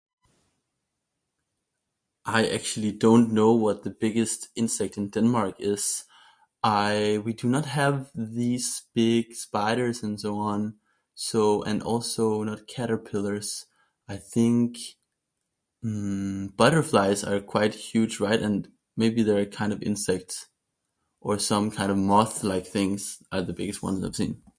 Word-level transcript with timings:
I 2.25 2.47
actually 2.47 2.91
don't 2.91 3.31
know 3.31 3.53
what 3.53 3.83
the 3.83 3.89
biggest 3.91 4.49
insect 4.55 4.97
in 4.97 5.09
Denmark 5.09 5.55
is. 5.59 6.05
Uh, 6.63 7.17
we 7.23 7.33
do 7.33 7.47
not 7.47 7.65
have 7.65 8.09
these 8.15 8.83
big 8.93 9.33
spiders 9.35 10.03
and 10.03 10.19
so 10.19 10.37
on. 10.37 10.75
So, 11.15 11.61
and 11.63 11.81
also, 11.83 12.41
not 12.43 12.67
caterpillars. 12.67 13.65
I 14.07 14.17
think, 14.17 14.77
hmm, 15.81 16.47
butterflies 16.47 17.23
are 17.23 17.39
quite 17.41 17.73
huge, 17.75 18.19
right? 18.19 18.39
And 18.41 18.67
maybe 18.97 19.21
they're 19.23 19.47
a 19.49 19.57
kind 19.59 19.73
of 19.73 19.81
insect. 19.83 20.33
Or 21.23 21.37
some 21.37 21.69
kind 21.69 21.91
of 21.91 21.97
moth-like 21.97 22.65
things 22.65 23.21
are 23.31 23.43
the 23.43 23.53
biggest 23.53 23.83
ones 23.83 24.03
I've 24.03 24.15
seen. 24.15 24.41